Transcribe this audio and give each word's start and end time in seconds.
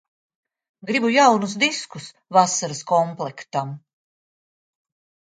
Gribu 0.89 1.11
jaunus 1.17 1.53
diskus 1.65 2.09
vasaras 2.39 2.83
komplektam. 2.95 3.73